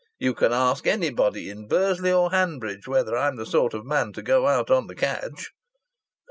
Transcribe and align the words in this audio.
"You 0.17 0.33
can 0.33 0.51
ask 0.51 0.87
anybody 0.87 1.47
in 1.51 1.67
Bursley 1.67 2.11
or 2.11 2.31
Hanbridge 2.31 2.87
whether 2.87 3.15
I'm 3.15 3.35
the 3.35 3.45
sort 3.45 3.75
of 3.75 3.85
man 3.85 4.13
to 4.13 4.23
go 4.23 4.47
out 4.47 4.71
on 4.71 4.87
the 4.87 4.95
cadge." 4.95 5.51